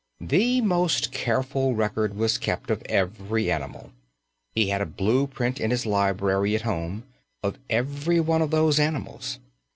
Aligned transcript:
The 0.19 0.61
most 0.61 1.11
careful 1.11 1.75
record 1.75 2.15
was 2.15 2.39
kept 2.39 2.71
of 2.71 2.81
every 2.87 3.51
animal. 3.51 3.91
He 4.55 4.69
had 4.69 4.81
a 4.81 4.87
blue 4.87 5.27
print 5.27 5.59
in 5.59 5.69
his 5.69 5.85
library 5.85 6.55
at 6.55 6.63
home 6.63 7.03
of 7.43 7.59
every 7.69 8.19
one 8.19 8.41
of 8.41 8.49
those 8.49 8.79
animals. 8.79 9.37